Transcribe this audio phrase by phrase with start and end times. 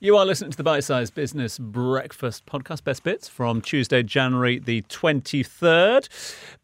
[0.00, 4.60] You are listening to the Bite Size Business Breakfast podcast, best bits from Tuesday, January
[4.60, 6.08] the 23rd.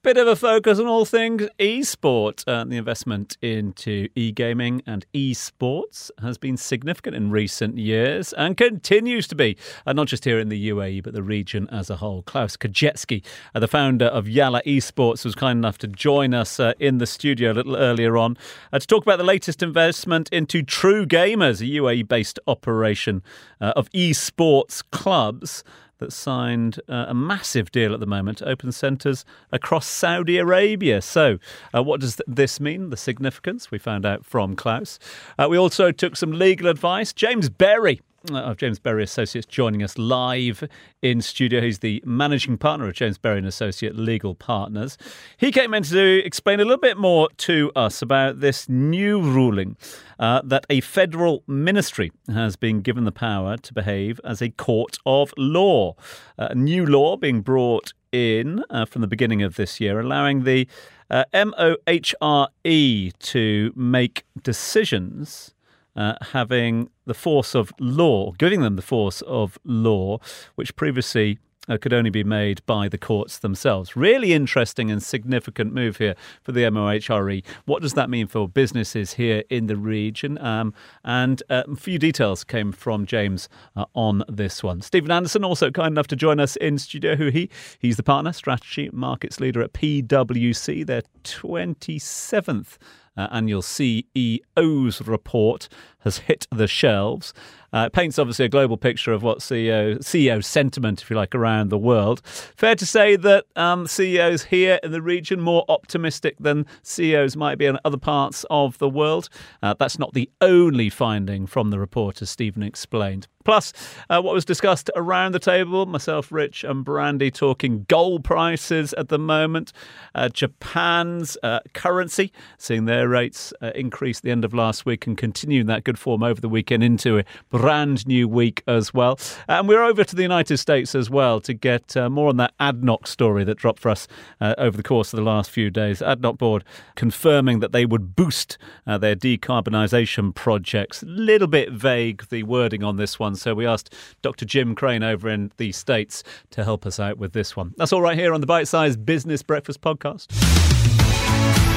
[0.04, 2.44] Bit of a focus on all things e-sport.
[2.46, 9.26] Uh, the investment into e-gaming and e-sports has been significant in recent years and continues
[9.26, 12.22] to be, uh, not just here in the UAE, but the region as a whole.
[12.22, 16.74] Klaus Kajetski, uh, the founder of Yalla Esports, was kind enough to join us uh,
[16.78, 18.36] in the studio a little earlier on
[18.72, 23.23] uh, to talk about the latest investment into True Gamers, a UAE-based operation
[23.60, 25.64] uh, of esports clubs
[25.98, 31.00] that signed uh, a massive deal at the moment to open centres across Saudi Arabia.
[31.00, 31.38] So,
[31.74, 32.90] uh, what does th- this mean?
[32.90, 34.98] The significance we found out from Klaus.
[35.38, 37.12] Uh, we also took some legal advice.
[37.12, 38.00] James Berry
[38.32, 40.66] of James Berry Associates joining us live
[41.02, 41.60] in studio.
[41.60, 44.96] He's the managing partner of James Berry and Associate Legal Partners.
[45.36, 49.76] He came in to explain a little bit more to us about this new ruling
[50.18, 54.96] uh, that a federal ministry has been given the power to behave as a court
[55.04, 55.94] of law.
[56.38, 60.44] Uh, a new law being brought in uh, from the beginning of this year, allowing
[60.44, 60.66] the
[61.10, 65.54] uh, MOHRE to make decisions
[65.96, 70.18] uh, having the force of law, giving them the force of law,
[70.54, 73.96] which previously uh, could only be made by the courts themselves.
[73.96, 77.42] Really interesting and significant move here for the MOHRE.
[77.64, 80.38] What does that mean for businesses here in the region?
[80.38, 84.82] Um, and uh, a few details came from James uh, on this one.
[84.82, 87.16] Stephen Anderson, also kind enough to join us in studio.
[87.16, 87.50] Who he?
[87.78, 90.86] He's the partner, strategy markets leader at PwC.
[90.86, 92.78] Their 27th uh,
[93.16, 95.68] Uh, annual CEO's report
[96.00, 97.32] has hit the shelves.
[97.74, 101.34] Uh, it paints obviously a global picture of what CEO CEO sentiment, if you like,
[101.34, 102.22] around the world.
[102.24, 107.58] Fair to say that um, CEOs here in the region more optimistic than CEOs might
[107.58, 109.28] be in other parts of the world.
[109.62, 113.26] Uh, that's not the only finding from the report, as Stephen explained.
[113.44, 113.74] Plus,
[114.08, 119.10] uh, what was discussed around the table, myself, Rich, and Brandy talking gold prices at
[119.10, 119.72] the moment,
[120.14, 125.18] uh, Japan's uh, currency, seeing their rates uh, increase the end of last week and
[125.18, 127.24] continuing that good form over the weekend into a
[127.64, 129.18] brand new week as well.
[129.48, 132.52] And we're over to the United States as well to get uh, more on that
[132.60, 134.06] ADNOC story that dropped for us
[134.40, 136.00] uh, over the course of the last few days.
[136.00, 136.64] ADNOC board
[136.94, 141.02] confirming that they would boost their decarbonisation projects.
[141.02, 143.34] A little bit vague, the wording on this one.
[143.34, 144.44] So we asked Dr.
[144.44, 147.74] Jim Krane over in the States to help us out with this one.
[147.76, 151.73] That's all right here on the Bite Size Business Breakfast Podcast.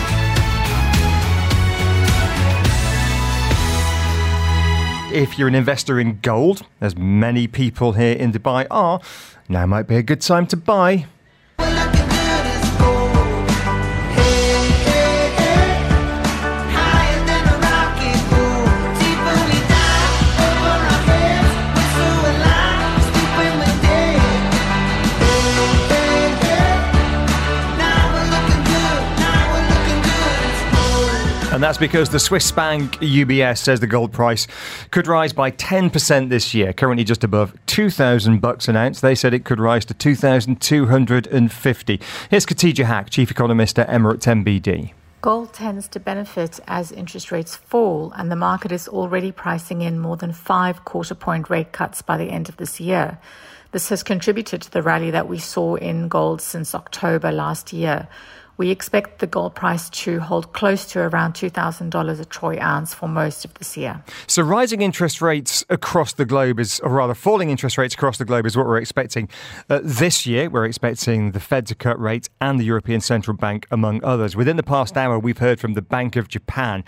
[5.18, 9.02] If you're an investor in gold, as many people here in Dubai are,
[9.50, 11.08] now might be a good time to buy.
[31.58, 34.46] And that's because the Swiss bank UBS says the gold price
[34.92, 39.02] could rise by 10% this year, currently just above 2000 bucks an ounce.
[39.02, 42.02] They said it could rise to 2250.
[42.30, 44.92] Here's Khatija Haque, chief economist at Emirates NBD.
[45.22, 49.98] Gold tends to benefit as interest rates fall, and the market is already pricing in
[49.98, 53.18] more than five quarter point rate cuts by the end of this year.
[53.72, 58.08] This has contributed to the rally that we saw in gold since October last year.
[58.58, 63.08] We expect the gold price to hold close to around $2,000 a troy ounce for
[63.08, 64.04] most of this year.
[64.26, 68.26] So, rising interest rates across the globe is, or rather, falling interest rates across the
[68.26, 69.30] globe is what we're expecting
[69.70, 70.50] uh, this year.
[70.50, 74.36] We're expecting the Fed to cut rates and the European Central Bank, among others.
[74.36, 76.84] Within the past hour, we've heard from the Bank of Japan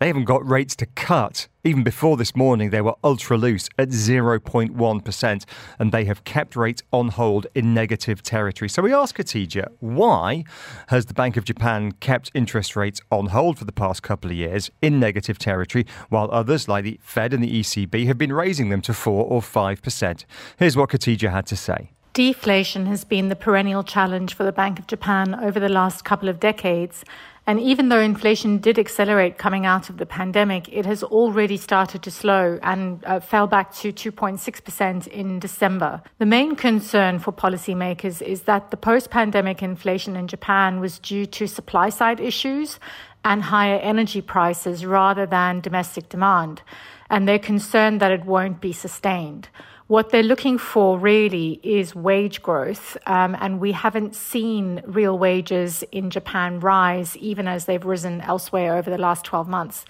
[0.00, 1.46] they haven't got rates to cut.
[1.62, 5.44] Even before this morning, they were ultra loose at 0.1%,
[5.78, 8.68] and they have kept rates on hold in negative territory.
[8.70, 10.44] So we ask Khatija, why
[10.88, 14.36] has the Bank of Japan kept interest rates on hold for the past couple of
[14.38, 18.70] years in negative territory, while others, like the Fed and the ECB, have been raising
[18.70, 20.24] them to 4 or 5%?
[20.58, 21.90] Here's what Khatija had to say.
[22.20, 26.28] Deflation has been the perennial challenge for the Bank of Japan over the last couple
[26.28, 27.02] of decades.
[27.46, 32.02] And even though inflation did accelerate coming out of the pandemic, it has already started
[32.02, 36.02] to slow and uh, fell back to 2.6% in December.
[36.18, 41.24] The main concern for policymakers is that the post pandemic inflation in Japan was due
[41.24, 42.78] to supply side issues
[43.24, 46.60] and higher energy prices rather than domestic demand.
[47.08, 49.48] And they're concerned that it won't be sustained.
[49.90, 55.82] What they're looking for really is wage growth, um, and we haven't seen real wages
[55.90, 59.84] in Japan rise even as they've risen elsewhere over the last 12 months.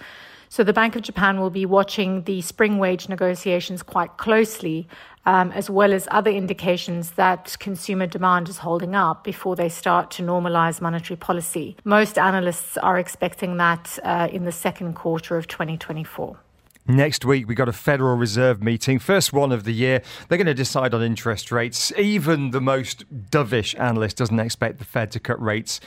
[0.49, 4.87] So the Bank of Japan will be watching the spring wage negotiations quite closely,
[5.27, 10.09] um, as well as other indications that consumer demand is holding up before they start
[10.17, 11.77] to normalize monetary policy.
[11.83, 16.39] Most analysts are expecting that uh, in the second quarter of 2024.
[16.87, 20.01] Next week, we got a Federal Reserve meeting, first one of the year.
[20.27, 21.91] They're going to decide on interest rates.
[21.97, 25.79] Even the most dovish analyst doesn't expect the Fed to cut rates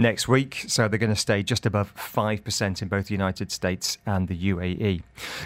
[0.00, 0.64] next week.
[0.66, 4.50] So they're going to stay just above 5% in both the United States and the
[4.50, 5.02] UAE.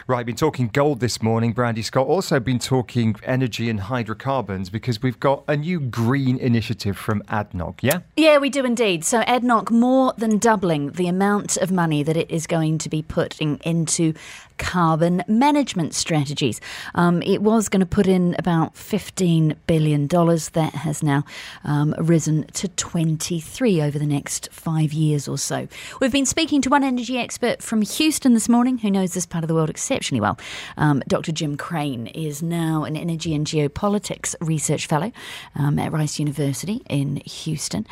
[0.06, 1.52] Right, been talking gold this morning.
[1.52, 6.96] Brandy Scott also been talking energy and hydrocarbons because we've got a new green initiative
[6.96, 8.00] from ADNOC, yeah?
[8.16, 9.04] Yeah, we do indeed.
[9.04, 13.02] So ADNOC more than doubling the amount of money that it is going to be
[13.02, 14.14] putting into
[14.58, 16.60] carbon management strategies.
[16.94, 20.06] Um, it was going to put in about $15 billion.
[20.08, 21.24] That has now
[21.64, 25.68] um, risen to 23 over the next five years or so.
[26.00, 29.44] We've been speaking to one energy expert from Houston this morning who knows this part
[29.44, 30.38] of the world exceptionally well.
[30.76, 31.32] Um, Dr.
[31.32, 35.12] Jim Krane is now an energy and geopolitics research fellow
[35.54, 37.86] um, at Rice University in Houston.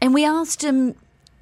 [0.00, 0.94] And we asked him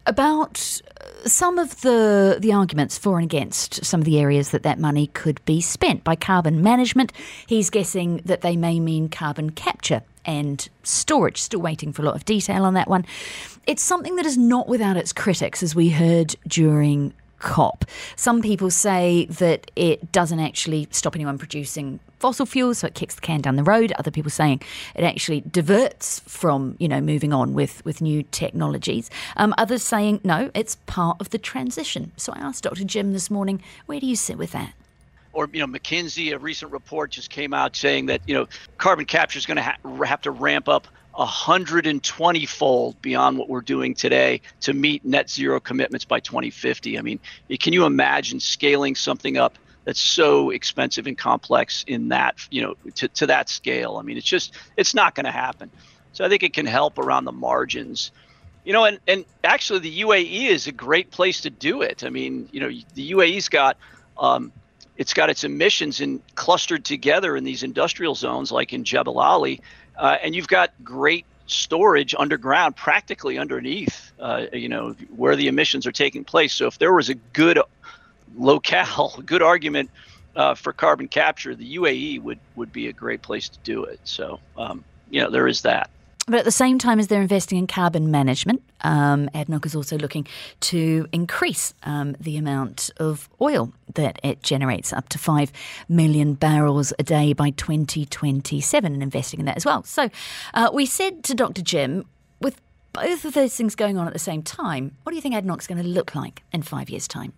[0.07, 4.63] about uh, some of the the arguments for and against some of the areas that
[4.63, 7.13] that money could be spent by carbon management.
[7.47, 11.41] He's guessing that they may mean carbon capture and storage.
[11.41, 13.05] Still waiting for a lot of detail on that one.
[13.67, 17.85] It's something that is not without its critics, as we heard during COP.
[18.17, 23.17] Some people say that it doesn't actually stop anyone producing fossil fuels, so it kicks
[23.17, 23.93] the can down the road.
[23.99, 24.63] Other people saying
[24.95, 29.11] it actually diverts from, you know, moving on with, with new technologies.
[29.37, 32.13] Um, others saying, no, it's part of the transition.
[32.17, 32.85] So I asked Dr.
[32.85, 34.73] Jim this morning, where do you sit with that?
[35.33, 38.47] or you know McKinsey, a recent report just came out saying that you know
[38.79, 43.61] carbon capture is going to ha- have to ramp up 120 fold beyond what we're
[43.61, 46.99] doing today to meet net zero commitments by 2050.
[46.99, 47.21] I mean,
[47.61, 52.75] can you imagine scaling something up that's so expensive and complex in that, you know,
[52.95, 53.97] to, to that scale?
[53.99, 55.71] I mean, it's just, it's not going to happen.
[56.13, 58.11] So I think it can help around the margins.
[58.65, 62.05] You know, and, and actually the UAE is a great place to do it.
[62.05, 63.77] I mean, you know, the UAE's got,
[64.19, 64.53] um,
[64.97, 69.61] it's got its emissions in clustered together in these industrial zones like in Jebel Ali
[69.99, 75.87] uh, and you've got great storage underground, practically underneath, uh, you know, where the emissions
[75.87, 76.55] are taking place.
[76.55, 77.61] So if there was a good
[78.35, 79.91] locale, good argument
[80.35, 84.01] uh, for carbon capture, the UAE would would be a great place to do it.
[84.05, 85.91] So um, you know, there is that.
[86.27, 89.99] But at the same time as they're investing in carbon management, um, ADNOC is also
[89.99, 90.27] looking
[90.61, 95.51] to increase um, the amount of oil that it generates up to 5
[95.89, 99.83] million barrels a day by 2027 and investing in that as well.
[99.83, 100.11] So
[100.55, 101.61] uh, we said to Dr.
[101.61, 102.05] Jim,
[102.41, 102.61] with
[102.93, 105.67] both of those things going on at the same time, what do you think ADNOC's
[105.67, 107.33] going to look like in five years' time?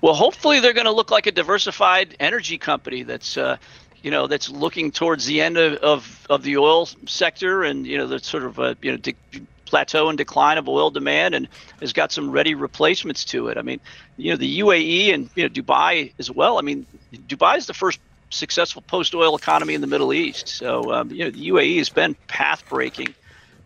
[0.00, 3.56] Well, hopefully they're going to look like a diversified energy company that's uh,
[4.04, 7.96] you know that's looking towards the end of, of, of the oil sector and you
[7.96, 9.16] know the sort of a you know de-
[9.64, 11.48] plateau and decline of oil demand and
[11.80, 13.56] has got some ready replacements to it.
[13.56, 13.80] I mean,
[14.18, 16.58] you know the UAE and you know Dubai as well.
[16.58, 17.98] I mean, Dubai is the first
[18.28, 20.48] successful post-oil economy in the Middle East.
[20.48, 23.14] So um, you know the UAE has been path breaking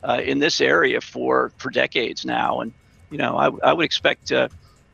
[0.05, 2.73] uh, in this area for for decades now, and
[3.11, 4.49] you know I, I would expect uh,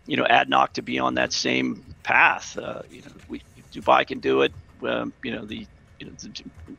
[0.06, 2.56] you know ADNOC to be on that same path.
[2.56, 3.42] Uh, you know, we,
[3.74, 4.52] Dubai can do it
[4.86, 5.68] um, you know the you know, the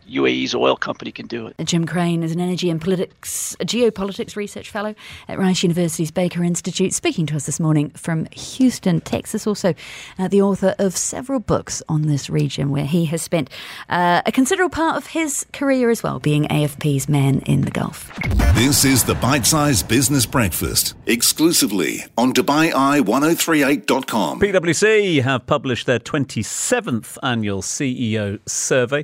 [0.09, 1.55] UAE's oil company can do it.
[1.63, 4.95] Jim Krane is an energy and politics, geopolitics research fellow
[5.27, 9.47] at Rice University's Baker Institute, speaking to us this morning from Houston, Texas.
[9.47, 9.73] Also,
[10.19, 13.49] uh, the author of several books on this region, where he has spent
[13.89, 18.11] uh, a considerable part of his career as well, being AFP's man in the Gulf.
[18.53, 24.39] This is the Bite Size Business Breakfast, exclusively on DubaiEye1038.com.
[24.39, 29.03] PwC have published their 27th annual CEO survey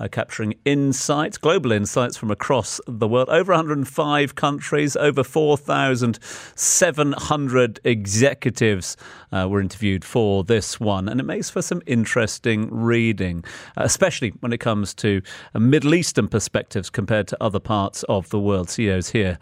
[0.00, 3.28] uh, capturing insights, global insights from across the world.
[3.28, 8.96] Over 105 countries, over 4,700 executives
[9.32, 11.08] uh, were interviewed for this one.
[11.08, 13.44] And it makes for some interesting reading,
[13.76, 15.22] especially when it comes to
[15.54, 18.70] Middle Eastern perspectives compared to other parts of the world.
[18.70, 19.38] CEOs here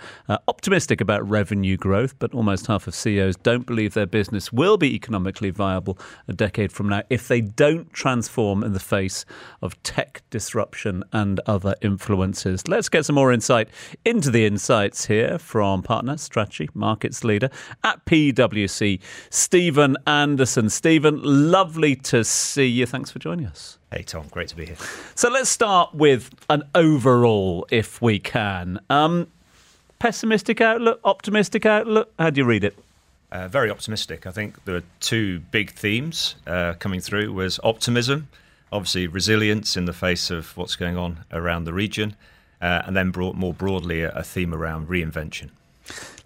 [0.49, 4.95] optimistic about revenue growth, but almost half of CEOs don't believe their business will be
[4.95, 5.97] economically viable
[6.27, 9.25] a decade from now if they don't transform in the face
[9.63, 12.67] of tech tech disruption and other influences.
[12.67, 13.69] Let's get some more insight
[14.07, 17.51] into the insights here from partner strategy markets leader
[17.85, 20.71] at PwC, Stephen Anderson.
[20.71, 22.87] Stephen, lovely to see you.
[22.87, 23.77] Thanks for joining us.
[23.93, 24.77] Hey, Tom, great to be here.
[25.15, 28.81] So let's start with an overall, if we can.
[28.89, 29.27] Um,
[29.99, 32.11] pessimistic outlook, optimistic outlook?
[32.19, 32.75] How do you read it?
[33.31, 34.27] Uh, very optimistic.
[34.27, 38.29] I think there are two big themes uh, coming through was optimism,
[38.73, 42.17] obviously resilience in the face of what's going on around the region,
[42.61, 45.51] uh, and then brought more broadly a, a theme around reinvention.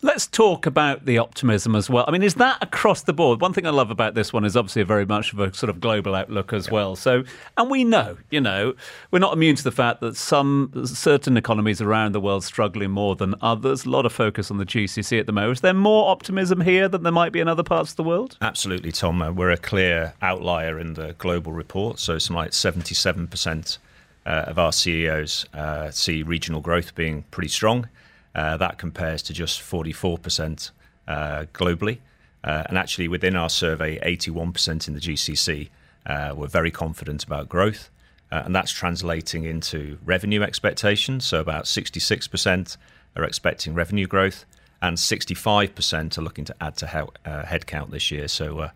[0.05, 2.05] Let's talk about the optimism as well.
[2.09, 3.41] I mean, is that across the board?
[3.41, 5.71] One thing I love about this one is obviously a very much of a sort
[5.71, 6.97] of global outlook as well.
[6.97, 7.23] So,
[7.57, 8.75] and we know, you know,
[9.13, 13.15] we're not immune to the fact that some certain economies around the world struggling more
[13.15, 13.85] than others.
[13.85, 15.59] A lot of focus on the GCC at the moment.
[15.59, 18.37] Is there more optimism here than there might be in other parts of the world?
[18.41, 19.23] Absolutely, Tom.
[19.23, 22.01] Uh, we're a clear outlier in the global report.
[22.01, 23.79] So, some like 77%
[24.27, 27.89] uh, of our CEOs uh, see regional growth being pretty strong.
[28.35, 30.71] Uh, that compares to just 44%
[31.07, 31.99] uh, globally.
[32.45, 35.69] Uh, and actually, within our survey, 81% in the GCC
[36.07, 37.91] uh, were very confident about growth.
[38.31, 41.25] Uh, and that's translating into revenue expectations.
[41.25, 42.77] So, about 66%
[43.15, 44.47] are expecting revenue growth,
[44.81, 48.29] and 65% are looking to add to he- uh, headcount this year.
[48.29, 48.71] So,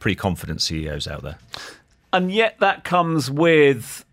[0.00, 1.38] pretty confident CEOs out there.
[2.12, 4.04] And yet, that comes with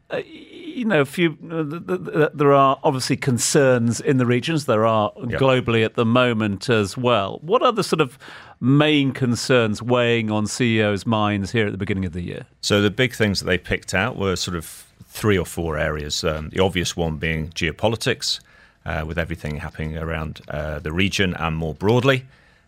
[0.75, 4.65] you know, few, uh, there are obviously concerns in the regions.
[4.65, 5.39] There are yep.
[5.39, 7.39] globally at the moment as well.
[7.41, 8.19] What are the sort of
[8.59, 12.45] main concerns weighing on CEOs' minds here at the beginning of the year?
[12.61, 16.23] So the big things that they picked out were sort of three or four areas.
[16.23, 18.41] Um, the obvious one being geopolitics,
[18.85, 22.25] uh, with everything happening around uh, the region and more broadly.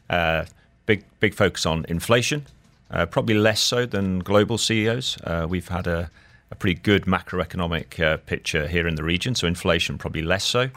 [0.09, 0.45] Uh,
[0.85, 2.45] big big focus on inflation,
[2.89, 5.17] uh, probably less so than global CEOs.
[5.49, 6.09] we've had a
[6.51, 10.69] a pretty good macroeconomic uh, picture here in the region, so inflation probably less so.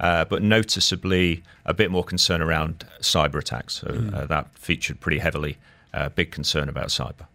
[0.00, 3.74] Uh, but noticeably a bit more concern around cyber attacks.
[3.74, 4.14] So mm.
[4.14, 5.56] uh, that featured pretty heavily.
[5.92, 7.26] Uh, big concern about cyber.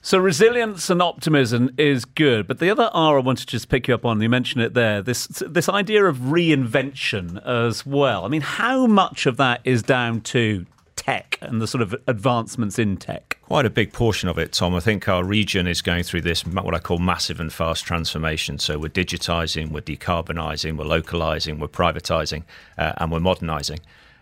[0.00, 3.88] So resilience and optimism is good, but the other R I want to just pick
[3.88, 4.20] you up on.
[4.20, 5.02] You mentioned it there.
[5.02, 8.24] This this idea of reinvention as well.
[8.24, 12.78] I mean, how much of that is down to tech and the sort of advancements
[12.78, 13.33] in tech?
[13.46, 14.74] Quite a big portion of it, Tom.
[14.74, 18.58] I think our region is going through this, what I call massive and fast transformation.
[18.58, 22.44] So we're digitizing, we're decarbonising, we're localising, we're privatising,
[22.78, 23.80] uh, and we're modernising.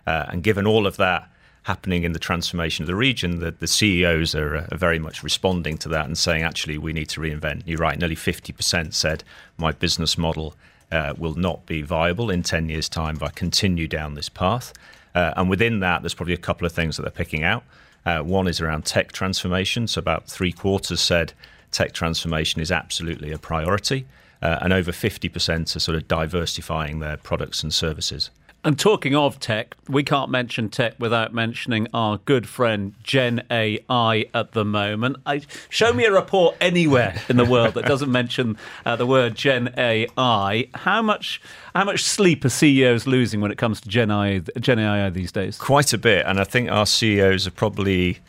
[0.09, 1.29] Uh, and given all of that,
[1.63, 5.79] happening in the transformation of the region, the, the CEOs are, are, very much responding
[5.79, 7.63] to that and saying, actually, we need to reinvent.
[7.65, 9.23] You're right, nearly 50% said
[9.57, 10.57] my business model
[10.91, 14.73] uh, will not be viable in 10 years' time if I continue down this path.
[15.15, 17.63] Uh, and within that, there's probably a couple of things that they're picking out.
[18.05, 19.87] Uh, one is around tech transformation.
[19.87, 21.33] So about three quarters said
[21.71, 24.07] tech transformation is absolutely a priority.
[24.41, 28.31] Uh, and over 50% are sort of diversifying their products and services.
[28.65, 34.27] And talking of tech, we can't mention tech without mentioning our good friend Gen AI
[34.33, 35.17] at the moment.
[35.27, 39.35] I, show me a report anywhere in the world that doesn't mention uh, the word
[39.35, 40.69] Gen AI.
[40.75, 41.43] How much
[41.75, 45.33] how much sleep are CEOs losing when it comes to Gen AI, Gen AI these
[45.33, 45.59] days?
[45.59, 48.21] Quite a bit, and I think our CEOs are probably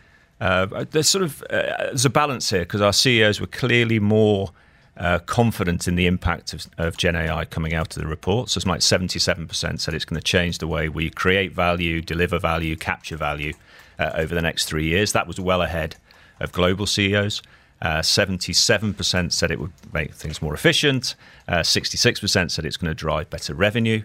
[0.41, 4.49] uh, there's sort of uh, there's a balance here because our CEOs were clearly more
[4.97, 8.49] uh, confident in the impact of, of Gen AI coming out of the report.
[8.49, 12.39] So it's like 77% said it's going to change the way we create value, deliver
[12.39, 13.53] value, capture value
[13.97, 15.11] uh, over the next three years.
[15.13, 15.95] That was well ahead
[16.39, 17.41] of global CEOs.
[17.81, 21.15] Uh, 77% said it would make things more efficient.
[21.49, 24.01] 66% uh, said it's going to drive better revenue.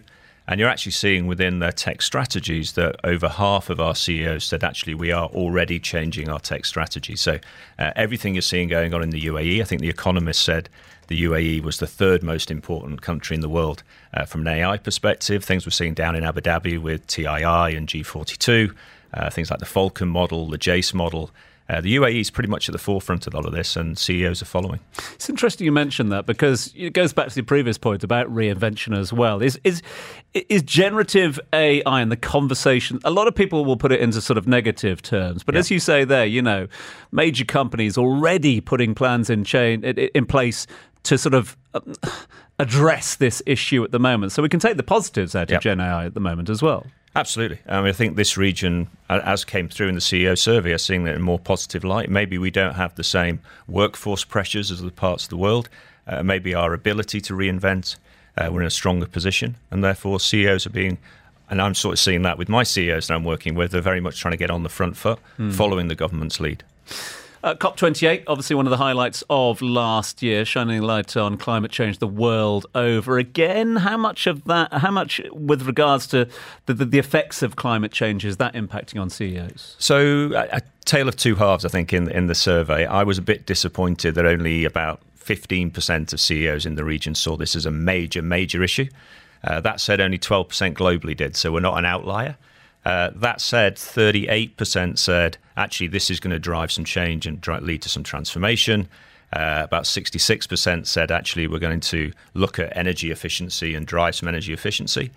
[0.49, 4.63] And you're actually seeing within their tech strategies that over half of our CEOs said
[4.63, 7.15] actually we are already changing our tech strategy.
[7.15, 7.37] So
[7.77, 10.67] uh, everything you're seeing going on in the UAE, I think The Economist said
[11.05, 14.77] the UAE was the third most important country in the world uh, from an AI
[14.77, 15.43] perspective.
[15.43, 18.73] Things we're seeing down in Abu Dhabi with TII and G42,
[19.13, 21.29] uh, things like the Falcon model, the Jais model.
[21.69, 24.41] Uh, the UAE is pretty much at the forefront of all of this, and CEOs
[24.41, 24.79] are following.
[25.13, 28.97] It's interesting you mentioned that because it goes back to the previous point about reinvention
[28.97, 29.41] as well.
[29.41, 29.81] Is is
[30.33, 32.99] is generative AI and the conversation?
[33.03, 35.59] A lot of people will put it into sort of negative terms, but yeah.
[35.59, 36.67] as you say there, you know,
[37.11, 40.65] major companies already putting plans in chain in place
[41.03, 41.93] to sort of um,
[42.59, 44.31] address this issue at the moment.
[44.31, 45.61] So we can take the positives out of yep.
[45.61, 46.85] Gen AI at the moment as well.
[47.15, 47.59] Absolutely.
[47.67, 51.05] I, mean, I think this region, as came through in the CEO survey, are seeing
[51.05, 52.09] that in a more positive light.
[52.09, 55.69] Maybe we don't have the same workforce pressures as other parts of the world.
[56.07, 57.95] Uh, maybe our ability to reinvent,
[58.37, 59.55] uh, we're in a stronger position.
[59.71, 60.99] And therefore, CEOs are being,
[61.49, 64.01] and I'm sort of seeing that with my CEOs that I'm working with, they're very
[64.01, 65.51] much trying to get on the front foot, mm.
[65.51, 66.63] following the government's lead.
[67.41, 71.99] Uh, COP28, obviously one of the highlights of last year, shining light on climate change
[71.99, 73.77] the world over again.
[73.77, 76.27] How much of that, how much with regards to
[76.65, 79.77] the, the, the effects of climate change is that impacting on CEOs?
[79.79, 82.85] So, a, a tale of two halves, I think, in, in the survey.
[82.85, 87.37] I was a bit disappointed that only about 15% of CEOs in the region saw
[87.37, 88.87] this as a major, major issue.
[89.43, 92.35] Uh, that said, only 12% globally did, so we're not an outlier.
[92.85, 97.81] Uh, that said, 38% said actually this is going to drive some change and lead
[97.81, 98.87] to some transformation.
[99.31, 104.27] Uh, about 66% said actually we're going to look at energy efficiency and drive some
[104.27, 105.11] energy efficiency.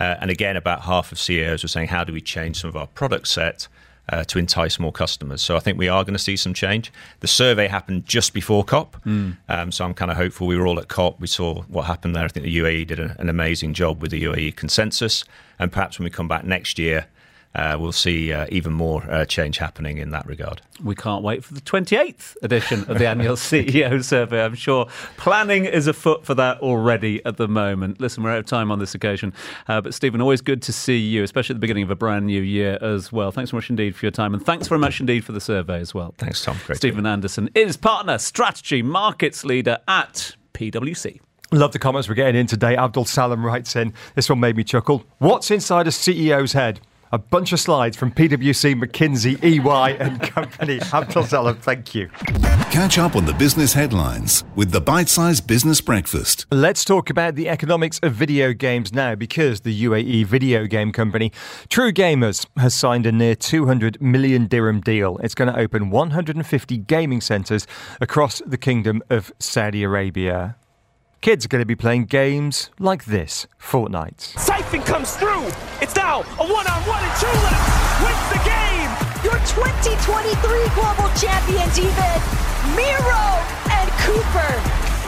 [0.00, 2.76] Uh, and again, about half of CEOs were saying, how do we change some of
[2.76, 3.68] our product set
[4.10, 5.42] uh, to entice more customers.
[5.42, 6.92] So I think we are going to see some change.
[7.20, 9.36] The survey happened just before COP, mm.
[9.48, 10.46] um, so I'm kind of hopeful.
[10.46, 11.20] We were all at COP.
[11.20, 12.24] We saw what happened there.
[12.24, 15.24] I think the UAE did a, an amazing job with the UAE consensus,
[15.58, 17.06] and perhaps when we come back next year,
[17.58, 20.62] uh, we'll see uh, even more uh, change happening in that regard.
[20.82, 24.44] We can't wait for the 28th edition of the annual CEO survey.
[24.44, 24.86] I'm sure
[25.16, 28.00] planning is afoot for that already at the moment.
[28.00, 29.32] Listen, we're out of time on this occasion.
[29.66, 32.26] Uh, but, Stephen, always good to see you, especially at the beginning of a brand
[32.26, 33.32] new year as well.
[33.32, 34.34] Thanks so much indeed for your time.
[34.34, 36.14] And thanks very much indeed for the survey as well.
[36.16, 36.56] Thanks, Tom.
[36.64, 41.18] Great Stephen Anderson is partner, strategy, markets leader at PwC.
[41.50, 42.76] Love the comments we're getting in today.
[42.76, 45.02] Abdul Salam writes in, this one made me chuckle.
[45.18, 46.80] What's inside a CEO's head?
[47.12, 50.80] A bunch of slides from PwC, McKinsey, EY, and company.
[50.92, 52.08] Abdul Salam, thank you.
[52.70, 56.46] Catch up on the business headlines with the Bite Size Business Breakfast.
[56.50, 61.32] Let's talk about the economics of video games now because the UAE video game company
[61.68, 65.18] True Gamers has signed a near 200 million dirham deal.
[65.18, 67.66] It's going to open 150 gaming centres
[68.00, 70.56] across the Kingdom of Saudi Arabia.
[71.20, 74.38] Kids are going to be playing games like this Fortnite.
[74.38, 75.46] Siphon comes through.
[75.82, 77.66] It's now a one on one and two left.
[78.06, 78.90] Wins the game.
[79.26, 80.30] Your 2023
[80.78, 82.14] global champions, even
[82.78, 83.26] Mero
[83.66, 84.52] and Cooper.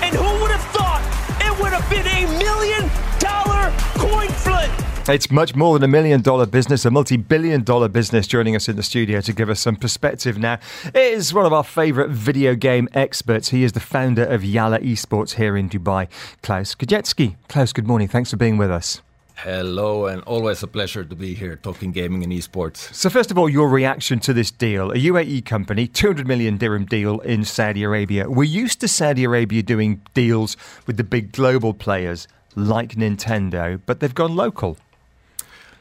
[0.03, 0.99] And who would have thought
[1.47, 2.91] it would have been a million
[3.23, 4.90] dollar coin flip?
[5.11, 8.69] It's much more than a million dollar business, a multi billion dollar business joining us
[8.69, 10.61] in the studio to give us some perspective now.
[10.85, 13.49] It is one of our favourite video game experts.
[13.49, 16.07] He is the founder of Yalla Esports here in Dubai,
[16.45, 17.35] Klaus Kajetski.
[17.49, 18.07] Klaus, good morning.
[18.07, 19.03] Thanks for being with us.
[19.35, 22.77] Hello, and always a pleasure to be here talking gaming and esports.
[22.95, 26.85] So, first of all, your reaction to this deal a UAE company, 200 million dirham
[26.85, 28.31] deal in Saudi Arabia.
[28.31, 30.57] We're used to Saudi Arabia doing deals
[30.87, 34.77] with the big global players like Nintendo, but they've gone local.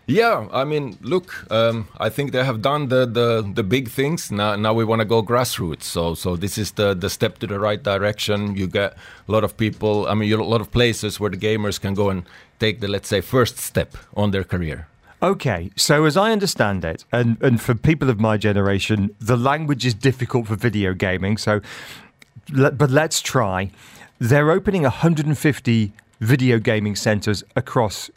[0.09, 4.31] Yeah, I mean, look, um, I think they have done the, the, the big things.
[4.31, 5.83] Now, now we want to go grassroots.
[5.83, 8.55] So, so this is the, the step to the right direction.
[8.55, 8.93] You get
[9.27, 10.07] a lot of people.
[10.07, 12.23] I mean, a lot of places where the gamers can go and
[12.59, 14.87] take the let's say first step on their career.
[15.21, 19.85] Okay, so as I understand it, and, and for people of my generation, the language
[19.85, 21.37] is difficult for video gaming.
[21.37, 21.61] So,
[22.51, 23.69] but let's try.
[24.17, 28.09] They're opening 150 video gaming centers across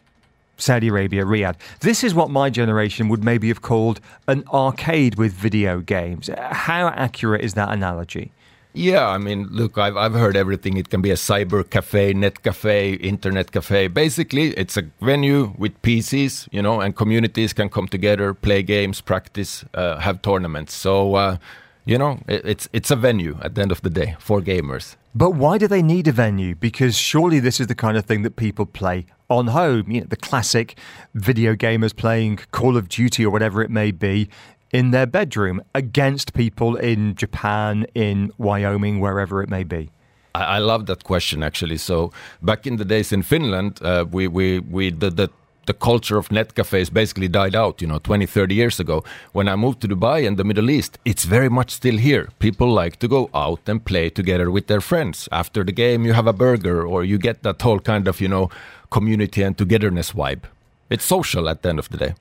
[0.56, 1.56] Saudi Arabia, Riyadh.
[1.80, 6.30] This is what my generation would maybe have called an arcade with video games.
[6.38, 8.32] How accurate is that analogy?
[8.74, 10.78] Yeah, I mean, look, I've, I've heard everything.
[10.78, 13.88] It can be a cyber cafe, net cafe, internet cafe.
[13.88, 19.02] Basically, it's a venue with PCs, you know, and communities can come together, play games,
[19.02, 20.72] practice, uh, have tournaments.
[20.72, 21.36] So, uh,
[21.84, 24.96] you know, it, it's it's a venue at the end of the day for gamers.
[25.14, 26.54] But why do they need a venue?
[26.54, 29.90] Because surely this is the kind of thing that people play on home.
[29.90, 30.78] You know, the classic
[31.14, 34.28] video gamers playing Call of Duty or whatever it may be
[34.72, 39.90] in their bedroom against people in Japan, in Wyoming, wherever it may be.
[40.34, 41.76] I, love that question actually.
[41.76, 45.28] So back in the days in Finland, uh, we we we the, the
[45.66, 49.04] the culture of net cafes basically died out, you know, 20, 30 years ago.
[49.32, 52.28] When I moved to Dubai and the Middle East, it's very much still here.
[52.38, 55.28] People like to go out and play together with their friends.
[55.30, 58.28] After the game, you have a burger or you get that whole kind of, you
[58.28, 58.50] know,
[58.90, 60.42] community and togetherness vibe.
[60.90, 62.14] It's social at the end of the day.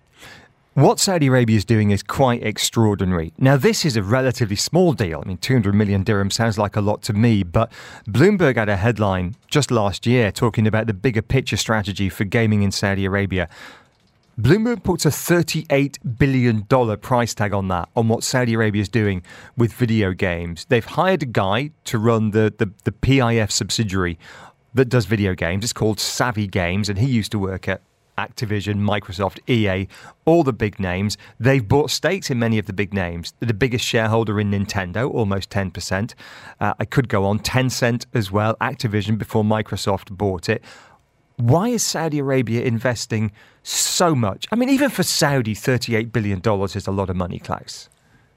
[0.74, 3.34] What Saudi Arabia is doing is quite extraordinary.
[3.38, 5.22] Now, this is a relatively small deal.
[5.22, 7.70] I mean, 200 million dirham sounds like a lot to me, but
[8.08, 12.64] Bloomberg had a headline just last year talking about the bigger picture strategy for gaming
[12.64, 13.50] in Saudi Arabia.
[14.40, 16.64] Bloomberg puts a $38 billion
[17.00, 19.24] price tag on that, on what Saudi Arabia is doing
[19.58, 20.64] with video games.
[20.70, 24.18] They've hired a guy to run the, the, the PIF subsidiary
[24.74, 25.66] that does video games.
[25.66, 27.82] It's called Savvy Games, and he used to work at
[28.18, 29.88] Activision, Microsoft, EA,
[30.26, 31.18] all the big names.
[31.40, 33.34] They've bought stakes in many of the big names.
[33.40, 36.14] The biggest shareholder in Nintendo, almost 10%.
[36.60, 37.40] Uh, I could go on.
[37.40, 40.64] Tencent as well, Activision before Microsoft bought it.
[41.38, 43.32] Why is Saudi Arabia investing
[43.64, 44.48] so much?
[44.52, 46.42] I mean, even for Saudi, $38 billion
[46.76, 47.90] is a lot of money, Klaus.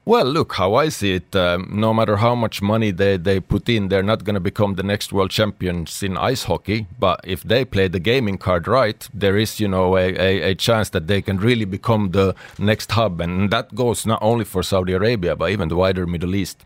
[0.07, 3.67] Well, look, how I see it, um, no matter how much money they, they put
[3.67, 6.85] in, they're not going to become the next world champions in ice hockey.
[6.99, 10.55] But if they play the gaming card right, there is, you know, a, a, a
[10.55, 13.19] chance that they can really become the next hub.
[13.19, 16.63] And that goes not only for Saudi Arabia, but even the wider Middle East.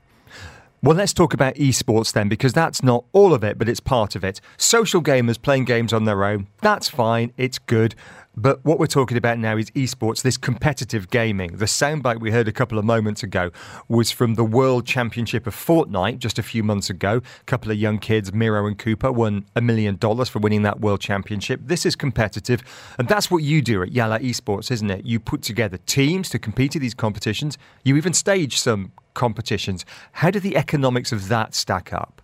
[0.81, 4.15] Well, let's talk about esports then, because that's not all of it, but it's part
[4.15, 4.39] of it.
[4.55, 7.95] Social gamers playing games on their own, that's fine, it's good.
[8.37, 11.57] But what we're talking about now is esports, this competitive gaming.
[11.57, 13.51] The soundbite we heard a couple of moments ago
[13.89, 17.17] was from the World Championship of Fortnite just a few months ago.
[17.17, 20.79] A couple of young kids, Mero and Cooper, won a million dollars for winning that
[20.79, 21.59] World Championship.
[21.61, 22.63] This is competitive,
[22.97, 25.05] and that's what you do at Yalla Esports, isn't it?
[25.05, 27.57] You put together teams to compete in these competitions.
[27.83, 28.93] You even stage some
[29.25, 29.85] competitions.
[30.21, 32.21] How do the economics of that stack up?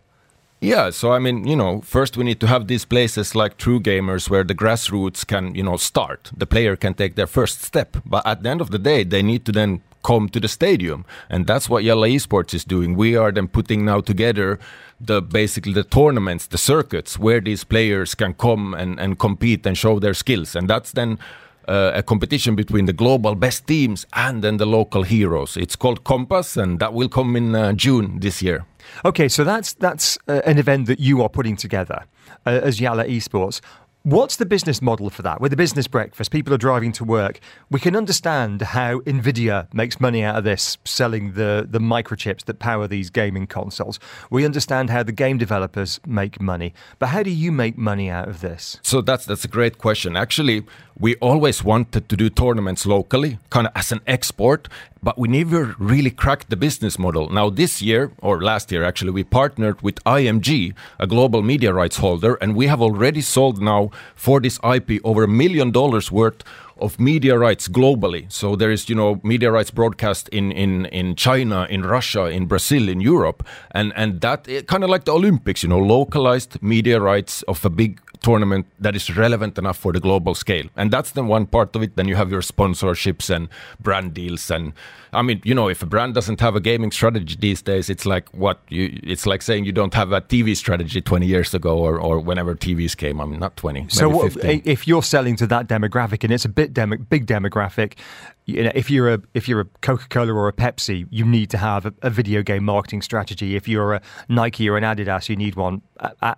[0.62, 3.80] Yeah, so I mean, you know, first we need to have these places like True
[3.80, 6.32] Gamers where the grassroots can, you know, start.
[6.36, 7.98] The player can take their first step.
[8.06, 11.06] But at the end of the day, they need to then come to the stadium.
[11.30, 12.96] And that's what Yalla Esports is doing.
[12.96, 14.60] We are then putting now together
[15.00, 19.78] the basically the tournaments, the circuits where these players can come and, and compete and
[19.78, 20.56] show their skills.
[20.56, 21.20] And that's then
[21.68, 25.58] uh, a competition between the global best teams and then the local heroes.
[25.58, 28.66] It's called Compass, and that will come in uh, June this year.
[29.04, 32.06] Okay, so that's that's uh, an event that you are putting together
[32.46, 33.62] uh, as Yalla Esports.
[34.06, 35.42] What's the business model for that?
[35.42, 37.40] With the business breakfast, people are driving to work.
[37.72, 42.60] We can understand how Nvidia makes money out of this, selling the, the microchips that
[42.60, 44.00] power these gaming consoles.
[44.30, 46.76] We understand how the game developers make money.
[47.00, 48.80] But how do you make money out of this?
[48.84, 50.16] So that's that's a great question.
[50.16, 50.66] Actually,
[51.00, 54.70] we always wanted to do tournaments locally, kind of as an export,
[55.06, 57.30] but we never really cracked the business model.
[57.30, 61.98] Now, this year, or last year actually, we partnered with IMG, a global media rights
[61.98, 66.44] holder, and we have already sold now for this IP over a million dollars worth
[66.78, 68.32] of media rights globally.
[68.32, 72.48] So there is, you know, media rights broadcast in in in China, in Russia, in
[72.48, 76.62] Brazil, in Europe, and and that eh, kind of like the Olympics, you know, localized
[76.62, 80.68] media rights of a big tournament that is relevant enough for the global scale.
[80.76, 81.96] And that's the one part of it.
[81.96, 84.50] Then you have your sponsorships and brand deals.
[84.50, 84.74] And
[85.16, 88.06] I mean, you know, if a brand doesn't have a gaming strategy these days, it's
[88.06, 91.78] like what you, it's like saying you don't have a TV strategy 20 years ago
[91.78, 93.22] or, or whenever TVs came.
[93.22, 93.88] I mean, not 20.
[93.90, 97.98] So what, if you're selling to that demographic and it's a bit demo, big demographic,
[98.46, 101.50] you know, if you're a if you're a Coca Cola or a Pepsi, you need
[101.50, 103.56] to have a, a, video game marketing strategy.
[103.56, 105.82] If you're a Nike or an Adidas, you need one,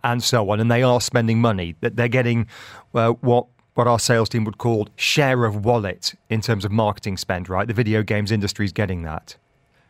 [0.05, 0.61] and so on.
[0.61, 1.75] And they are spending money.
[1.81, 2.47] That they're getting
[2.93, 7.15] uh, what what our sales team would call share of wallet in terms of marketing
[7.15, 7.47] spend.
[7.47, 9.35] Right, the video games industry is getting that.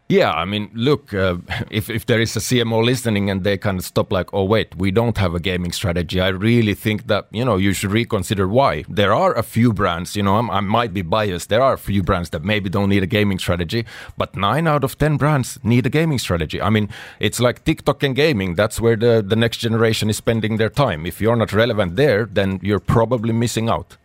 [0.10, 1.38] Yeah, I mean, look, uh,
[1.70, 4.76] if, if there is a CMO listening and they kind of stop like, oh, wait,
[4.78, 8.48] we don't have a gaming strategy, I really think that, you know, you should reconsider
[8.48, 8.86] why.
[8.88, 11.50] There are a few brands, you know, I'm, i might be biased.
[11.50, 13.86] There are a few brands that maybe don't need a gaming strategy,
[14.18, 16.62] but nine out of 10 brands need a gaming strategy.
[16.62, 16.90] I mean,
[17.20, 18.56] it's like TikTok and gaming.
[18.56, 21.06] That's where the, the next generation is spending their time.
[21.06, 23.98] If you're not relevant there, then you're probably missing out.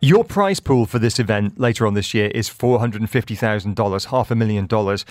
[0.00, 4.66] Your prize pool for this event later on this year is $450,000, half a million
[4.66, 5.06] dollars.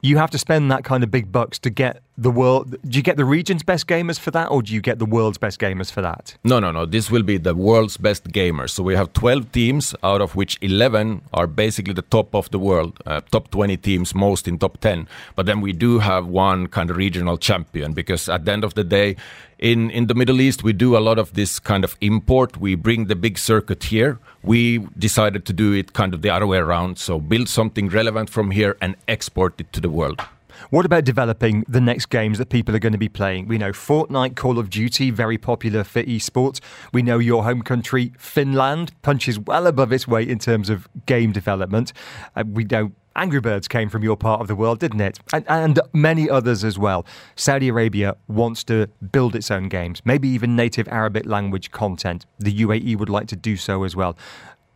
[0.00, 2.76] You have to spend that kind of big bucks to get the world.
[2.88, 5.38] Do you get the region's best gamers for that, or do you get the world's
[5.38, 6.36] best gamers for that?
[6.44, 6.86] No, no, no.
[6.86, 8.70] This will be the world's best gamers.
[8.70, 12.58] So we have 12 teams, out of which 11 are basically the top of the
[12.58, 15.08] world, uh, top 20 teams, most in top 10.
[15.36, 18.74] But then we do have one kind of regional champion because at the end of
[18.74, 19.16] the day,
[19.58, 22.56] in in the Middle East, we do a lot of this kind of import.
[22.56, 24.18] We bring the big circuit here.
[24.42, 26.98] We decided to do it kind of the other way around.
[26.98, 30.20] So build something relevant from here and export it to the world.
[30.70, 33.48] What about developing the next games that people are going to be playing?
[33.48, 36.60] We know Fortnite, Call of Duty, very popular for esports.
[36.92, 41.32] We know your home country, Finland, punches well above its weight in terms of game
[41.32, 41.92] development.
[42.36, 45.18] Uh, we know Angry Birds came from your part of the world, didn't it?
[45.32, 47.04] And, and, many others as well.
[47.36, 52.24] Saudi Arabia wants to build its own games, maybe even native Arabic language content.
[52.38, 54.16] The UAE would like to do so as well.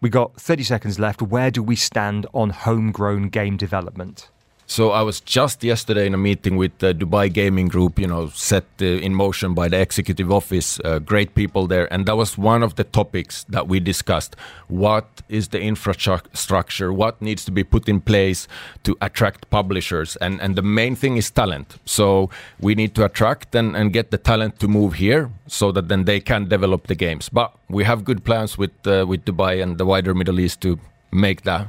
[0.02, 1.22] We got 30 seconds left.
[1.22, 4.30] Where do we stand on homegrown game development?
[4.68, 8.30] So I was just yesterday in a meeting with the Dubai Gaming Group, you know,
[8.30, 12.36] set uh, in motion by the executive office, uh, great people there, and that was
[12.36, 14.34] one of the topics that we discussed.
[14.66, 16.92] What is the infrastructure?
[16.92, 18.48] What needs to be put in place
[18.82, 20.16] to attract publishers?
[20.16, 21.78] And and the main thing is talent.
[21.84, 22.28] So
[22.60, 26.06] we need to attract and, and get the talent to move here so that then
[26.06, 27.28] they can develop the games.
[27.28, 30.80] But we have good plans with uh, with Dubai and the wider Middle East to
[31.12, 31.68] make that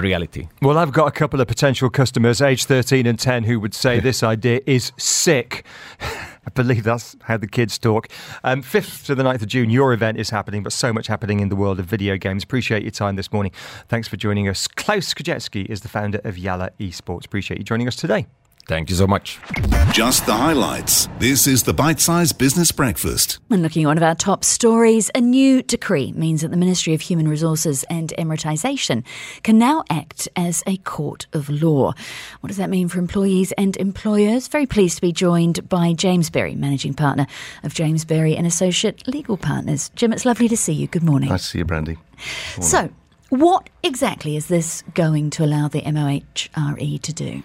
[0.00, 0.48] reality.
[0.62, 4.00] Well, I've got a couple of potential customers, age 13 and 10, who would say
[4.00, 5.64] this idea is sick.
[6.00, 8.08] I believe that's how the kids talk.
[8.44, 11.40] Um, 5th to the 9th of June, your event is happening, but so much happening
[11.40, 12.44] in the world of video games.
[12.44, 13.52] Appreciate your time this morning.
[13.88, 14.68] Thanks for joining us.
[14.68, 17.26] Klaus Kajetski is the founder of Yalla Esports.
[17.26, 18.26] Appreciate you joining us today.
[18.66, 19.38] Thank you so much.
[19.92, 21.08] Just the highlights.
[21.20, 23.38] This is the Bite Size Business Breakfast.
[23.48, 26.92] And looking at one of our top stories, a new decree means that the Ministry
[26.92, 29.04] of Human Resources and Emiratisation
[29.44, 31.92] can now act as a court of law.
[32.40, 34.48] What does that mean for employees and employers?
[34.48, 37.28] Very pleased to be joined by James Berry, Managing Partner
[37.62, 39.90] of James Berry and Associate Legal Partners.
[39.94, 40.88] Jim, it's lovely to see you.
[40.88, 41.28] Good morning.
[41.28, 41.98] Nice to see you, Brandy.
[42.60, 42.90] So,
[43.28, 47.42] what exactly is this going to allow the MOHRE to do?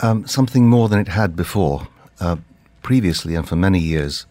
[0.00, 1.88] Um, something more than it had before.
[2.20, 2.36] Uh,
[2.82, 4.26] previously, and for many years,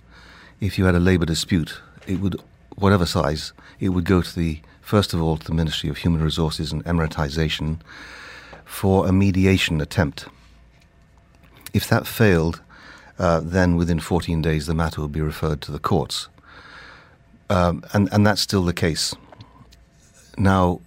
[0.60, 2.42] if you had a labour dispute, it would,
[2.76, 6.24] whatever size, it would go to the first of all to the Ministry of Human
[6.24, 7.80] Resources and Emiratisation
[8.66, 10.26] for a mediation attempt.
[11.74, 12.62] If that failed,
[13.20, 16.30] uh, then within 14 days the matter would be referred to the courts,
[17.50, 19.14] um, and and that's still the case.
[20.38, 20.82] Now,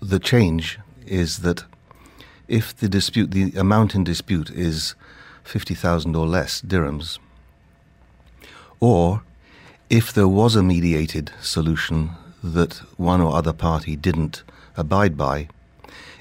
[0.00, 1.64] the change is that
[2.48, 4.94] if the dispute, the amount in dispute is
[5.44, 7.18] 50,000 or less dirhams,
[8.80, 9.22] or
[9.90, 12.10] if there was a mediated solution
[12.42, 14.42] that one or other party didn't
[14.76, 15.48] abide by,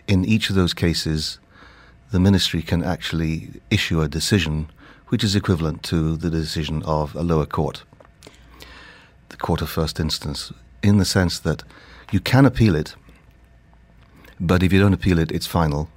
[0.07, 1.39] in each of those cases,
[2.11, 4.69] the ministry can actually issue a decision
[5.07, 7.83] which is equivalent to the decision of a lower court,
[9.29, 11.63] the court of first instance, in the sense that
[12.11, 12.95] you can appeal it,
[14.39, 15.89] but if you don't appeal it, it's final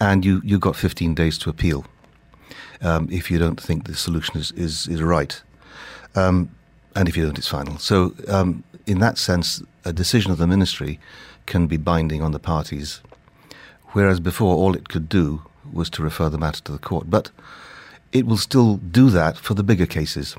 [0.00, 1.84] and you you got 15 days to appeal
[2.80, 5.40] um, if you don't think the solution is is, is right,
[6.14, 6.50] um,
[6.94, 7.78] and if you don't, it's final.
[7.78, 10.98] So um, in that sense, a decision of the ministry
[11.46, 13.00] can be binding on the parties,
[13.88, 17.30] whereas before all it could do was to refer the matter to the court, but
[18.12, 20.36] it will still do that for the bigger cases.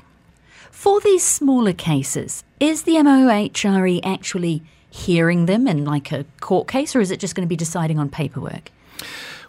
[0.70, 6.96] For these smaller cases, is the MOHRE actually hearing them in like a court case,
[6.96, 8.72] or is it just going to be deciding on paperwork?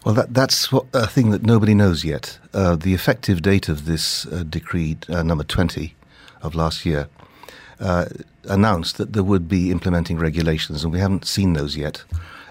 [0.04, 2.38] Well, that, that's what, a thing that nobody knows yet.
[2.52, 5.94] Uh, the effective date of this uh, decree, uh, number 20
[6.42, 7.08] of last year,
[7.78, 8.06] uh,
[8.44, 12.02] announced that there would be implementing regulations, and we haven't seen those yet.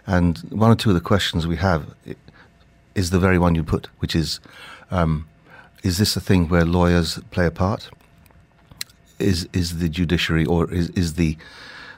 [0.08, 1.94] And one or two of the questions we have
[2.96, 4.40] is the very one you put, which is
[4.90, 5.28] um,
[5.84, 7.90] is this a thing where lawyers play a part?
[9.20, 11.38] Is, is the judiciary or is, is the,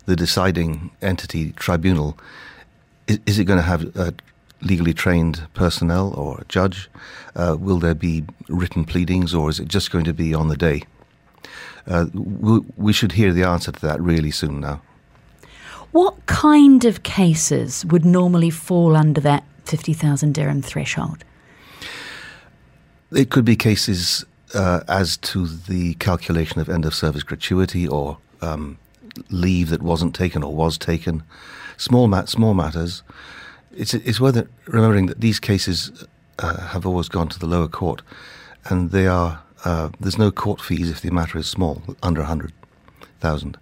[0.05, 2.17] the deciding entity tribunal?
[3.07, 4.11] Is, is it going to have uh,
[4.63, 6.89] legally trained personnel or a judge?
[7.35, 10.57] Uh, will there be written pleadings or is it just going to be on the
[10.57, 10.83] day?
[11.85, 14.81] Uh, we, we should hear the answer to that really soon now.
[15.91, 21.23] What kind of cases would normally fall under that 50,000 dirham threshold?
[23.11, 28.17] It could be cases uh, as to the calculation of end of service gratuity or
[28.41, 28.79] um,
[29.29, 31.23] leave that wasn't taken or was taken,
[31.77, 33.03] small, mat- small matters.
[33.75, 36.05] It's, it's worth remembering that these cases
[36.39, 38.01] uh, have always gone to the lower court,
[38.65, 42.25] and they are uh, there's no court fees if the matter is small, under a
[42.25, 42.51] hundred
[43.19, 43.57] thousand,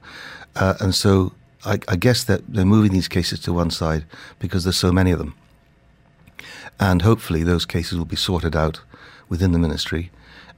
[0.55, 4.05] uh, and so I, I, guess that they're moving these cases to one side
[4.39, 5.35] because there's so many of them,
[6.79, 8.81] and hopefully those cases will be sorted out
[9.29, 10.09] within the ministry,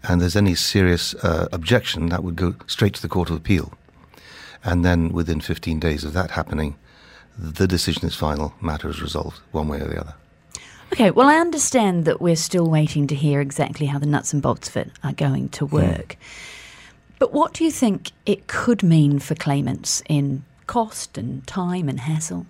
[0.03, 3.73] and there's any serious uh, objection that would go straight to the court of appeal,
[4.63, 6.75] and then within 15 days of that happening,
[7.37, 10.15] the decision is final, matter is resolved one way or the other.
[10.91, 14.41] Okay, well, I understand that we're still waiting to hear exactly how the nuts and
[14.41, 15.75] bolts of it are going to hmm.
[15.75, 16.17] work.
[17.17, 22.01] But what do you think it could mean for claimants in cost and time and
[22.01, 22.45] hassle?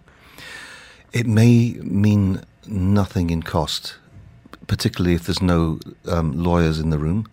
[1.14, 3.96] It may mean nothing in cost,
[4.68, 7.28] particularly if there's no um, lawyers in the room.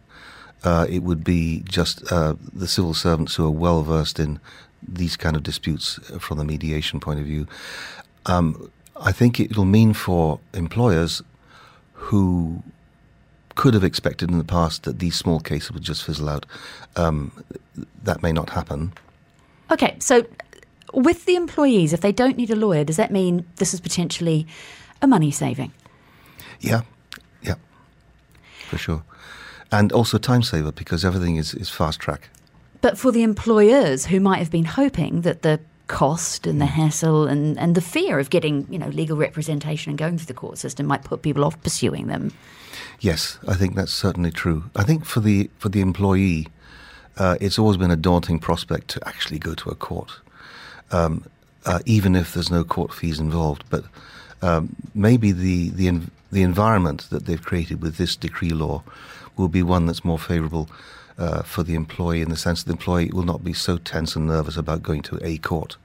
[0.62, 4.38] Uh, it would be just uh, the civil servants who are well versed in
[4.86, 7.46] these kind of disputes from the mediation point of view.
[8.26, 11.22] Um, I think it'll mean for employers
[11.94, 12.62] who
[13.54, 16.46] could have expected in the past that these small cases would just fizzle out.
[16.96, 17.32] Um,
[18.02, 18.92] that may not happen.
[19.70, 20.24] Okay, so
[20.92, 24.46] with the employees, if they don't need a lawyer, does that mean this is potentially
[25.02, 25.72] a money saving?
[26.60, 26.82] Yeah,
[27.42, 27.54] yeah,
[28.68, 29.02] for sure.
[29.72, 32.28] And also time saver because everything is, is fast track.
[32.80, 36.68] But for the employers who might have been hoping that the cost and the mm.
[36.68, 40.34] hassle and, and the fear of getting you know legal representation and going through the
[40.34, 42.32] court system might put people off pursuing them.
[43.00, 44.70] Yes, I think that's certainly true.
[44.76, 46.46] I think for the for the employee,
[47.16, 50.12] uh, it's always been a daunting prospect to actually go to a court,
[50.92, 51.24] um,
[51.66, 53.64] uh, even if there's no court fees involved.
[53.68, 53.84] But
[54.42, 58.84] um, maybe the the the environment that they've created with this decree law
[59.36, 60.68] will be one that's more favourable
[61.18, 64.16] uh, for the employee in the sense that the employee will not be so tense
[64.16, 65.76] and nervous about going to a court.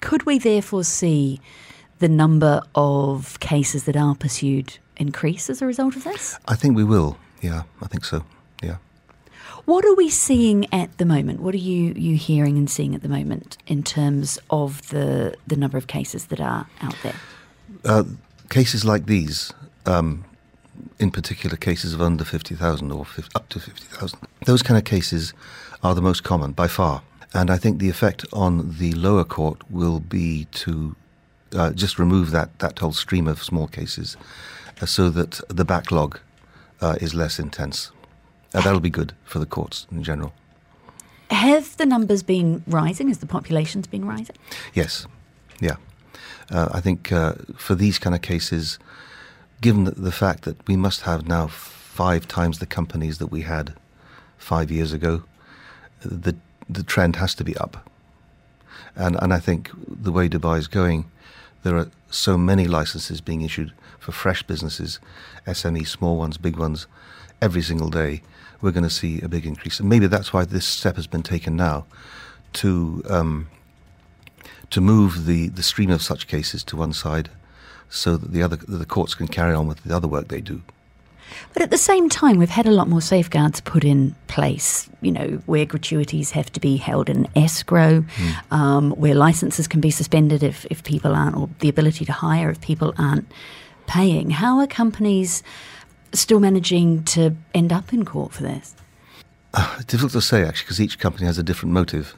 [0.00, 1.40] Could we therefore see
[1.98, 6.38] the number of cases that are pursued increase as a result of this?
[6.46, 7.16] I think we will.
[7.40, 8.24] Yeah, I think so.
[8.62, 8.76] Yeah.
[9.64, 11.40] What are we seeing at the moment?
[11.40, 15.56] What are you, you hearing and seeing at the moment in terms of the the
[15.56, 17.14] number of cases that are out there?
[17.84, 18.04] Uh,
[18.50, 19.52] cases like these,
[19.86, 20.24] um,
[20.98, 25.32] in particular cases of under 50,000 or 50, up to 50,000, those kind of cases
[25.82, 27.02] are the most common by far.
[27.32, 30.94] And I think the effect on the lower court will be to
[31.54, 34.16] uh, just remove that, that whole stream of small cases
[34.80, 36.20] uh, so that the backlog
[36.80, 37.90] uh, is less intense.
[38.52, 40.32] Uh, that'll be good for the courts in general.
[41.30, 43.08] Have the numbers been rising?
[43.08, 44.36] Has the population's been rising?
[44.74, 45.06] Yes,
[45.60, 45.76] yeah.
[46.50, 48.78] Uh, I think uh, for these kind of cases,
[49.64, 53.40] given the, the fact that we must have now five times the companies that we
[53.40, 53.72] had
[54.36, 55.22] five years ago,
[56.00, 56.34] the
[56.68, 57.74] the trend has to be up.
[58.94, 59.70] And and I think
[60.06, 61.06] the way Dubai is going,
[61.62, 65.00] there are so many licenses being issued for fresh businesses,
[65.46, 66.86] SME, small ones, big ones,
[67.40, 68.20] every single day.
[68.60, 71.22] We're going to see a big increase, and maybe that's why this step has been
[71.22, 71.86] taken now,
[72.60, 73.48] to um,
[74.74, 77.30] to move the, the stream of such cases to one side,
[77.94, 80.62] so that the other the courts can carry on with the other work they do.
[81.52, 85.12] But at the same time, we've had a lot more safeguards put in place, you
[85.12, 88.52] know, where gratuities have to be held in escrow, mm.
[88.52, 92.50] um, where licenses can be suspended if, if people aren't, or the ability to hire
[92.50, 93.30] if people aren't
[93.86, 94.30] paying.
[94.30, 95.42] How are companies
[96.12, 98.74] still managing to end up in court for this?
[99.54, 102.16] Uh, difficult to say, actually, because each company has a different motive.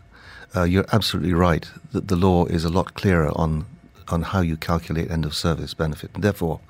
[0.55, 3.67] Uh, you're absolutely right that the law is a lot clearer on
[4.09, 6.61] on how you calculate end of service benefit, and therefore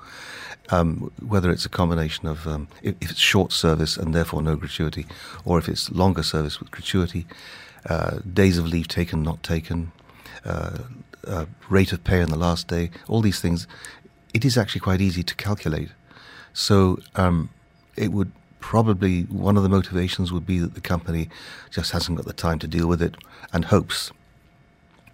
[0.69, 4.55] um, whether it's a combination of um, if, if, it's short service and therefore no
[4.55, 5.05] gratuity,
[5.45, 7.25] or if it's longer service with gratuity,
[7.89, 9.91] uh, days of leave taken, not taken,
[10.45, 10.79] uh,
[11.25, 13.67] uh, rate of pay on the last day, all these things,
[14.33, 15.89] it is actually quite easy to calculate.
[16.53, 17.49] So um,
[17.95, 21.29] it would probably one of the motivations would be that the company
[21.69, 23.15] just hasn't got the time to deal with it
[23.53, 24.11] and hopes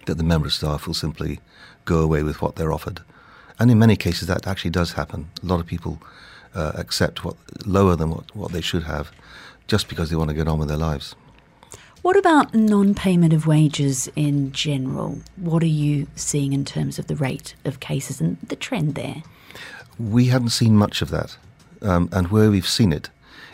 [0.06, 1.40] that the member staff will simply
[1.84, 3.00] go away with what they're offered.
[3.58, 5.28] And in many cases, that actually does happen.
[5.42, 6.00] A lot of people
[6.54, 9.10] uh, accept what lower than what, what they should have
[9.66, 11.14] just because they want to get on with their lives.
[12.02, 15.20] What about non payment of wages in general?
[15.36, 19.22] What are you seeing in terms of the rate of cases and the trend there?
[19.98, 21.38] We haven't seen much of that.
[21.80, 23.08] Um, and where we've seen it,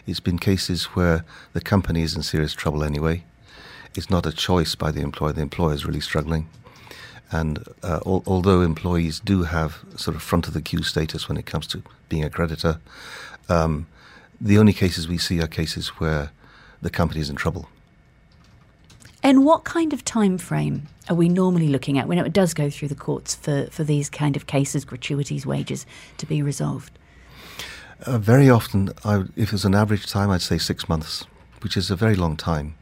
[0.07, 3.25] it's been cases where the company is in serious trouble anyway.
[3.95, 6.49] It's not a choice by the employer, the employer is really struggling.
[7.33, 11.39] And uh, al- although employees do have sort of front of the queue status when
[11.39, 12.81] it comes to being a creditor,
[13.49, 13.87] um,
[14.41, 16.31] the only cases we see are cases where
[16.83, 17.69] the company is in trouble.
[19.23, 22.71] And what kind of time frame are we normally looking at when it does go
[22.71, 25.85] through the courts for, for these kind of cases, gratuities, wages,
[26.17, 26.99] to be resolved?
[28.07, 31.27] Uh, very often, I, if it's an average time, I'd say six months,
[31.61, 32.77] which is a very long time,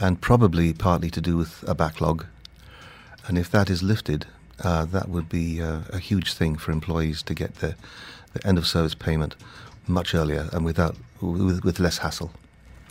[0.00, 2.24] and probably partly to do with a backlog
[3.26, 4.26] and if that is lifted,
[4.62, 7.74] uh, that would be uh, a huge thing for employees to get the,
[8.32, 9.34] the, end of service payment
[9.86, 12.30] much earlier and without with, with less hassle.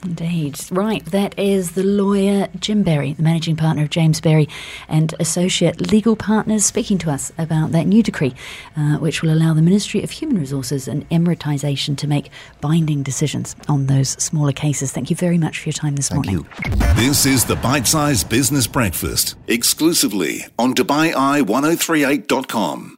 [0.04, 0.60] Indeed.
[0.72, 1.04] Right.
[1.06, 4.48] That is the lawyer Jim Berry, the managing partner of James Berry
[4.88, 8.34] and associate legal partners, speaking to us about that new decree,
[8.76, 12.30] uh, which will allow the Ministry of Human Resources and Emiratisation to make
[12.62, 14.92] binding decisions on those smaller cases.
[14.92, 16.46] Thank you very much for your time this Thank morning.
[16.66, 16.76] You.
[16.96, 22.98] This is the Bite Size Business Breakfast, exclusively on DubaiEye1038.com.